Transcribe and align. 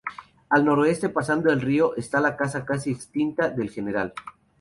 Al 0.49 0.65
noroeste, 0.65 1.09
pasando 1.09 1.51
el 1.51 1.61
río 1.61 1.95
está 1.95 2.19
la 2.21 2.35
casa 2.35 2.65
casi 2.65 2.89
extinta 2.89 3.51
del 3.51 3.69
Gral. 3.69 4.15